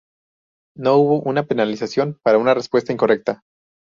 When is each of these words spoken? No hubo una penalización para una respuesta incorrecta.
No 0.75 0.97
hubo 0.97 1.21
una 1.21 1.43
penalización 1.45 2.17
para 2.23 2.39
una 2.39 2.55
respuesta 2.55 2.91
incorrecta. 2.91 3.43